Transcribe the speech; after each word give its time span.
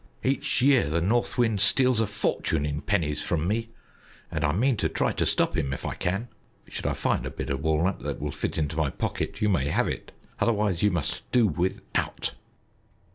Each 0.23 0.63
year 0.63 0.89
the 0.89 0.99
North 0.99 1.37
Wind 1.37 1.61
steals 1.61 2.01
a 2.01 2.07
fortune 2.07 2.65
in 2.65 2.81
pennies 2.81 3.21
from 3.21 3.47
me, 3.47 3.69
and 4.31 4.43
I 4.43 4.51
mean 4.51 4.75
to 4.77 4.89
try 4.89 5.11
to 5.11 5.27
stop 5.27 5.55
him 5.55 5.73
if 5.73 5.85
I 5.85 5.93
can. 5.93 6.27
Should 6.67 6.87
I 6.87 6.93
find 6.93 7.23
a 7.23 7.29
bit 7.29 7.51
of 7.51 7.61
walnut 7.61 7.99
that 7.99 8.19
will 8.19 8.31
fit 8.31 8.57
into 8.57 8.75
my 8.77 8.89
pocket, 8.89 9.41
you 9.43 9.49
may 9.49 9.67
have 9.67 9.87
it; 9.87 10.11
otherwise 10.39 10.81
you 10.81 10.89
must 10.89 11.31
do 11.31 11.45
without." 11.45 12.31